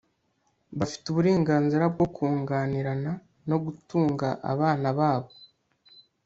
bafite 0.77 1.05
uburenganzira 1.09 1.83
bwo 1.93 2.07
kunganirana 2.15 3.11
no 3.49 3.57
gutunga 3.65 4.27
abana 4.51 4.87
babo 4.97 5.31